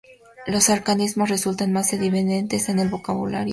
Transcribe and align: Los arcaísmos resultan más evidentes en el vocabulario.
Los 0.47 0.71
arcaísmos 0.71 1.29
resultan 1.29 1.73
más 1.73 1.93
evidentes 1.93 2.69
en 2.69 2.79
el 2.79 2.89
vocabulario. 2.89 3.49